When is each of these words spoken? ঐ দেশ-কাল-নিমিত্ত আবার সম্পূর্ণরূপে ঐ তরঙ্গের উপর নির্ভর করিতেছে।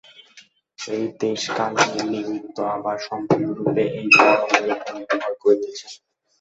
ঐ 0.79 0.93
দেশ-কাল-নিমিত্ত 1.21 2.57
আবার 2.75 2.97
সম্পূর্ণরূপে 3.07 3.83
ঐ 3.91 4.01
তরঙ্গের 4.11 4.69
উপর 4.73 4.91
নির্ভর 4.97 5.33
করিতেছে। 5.41 5.87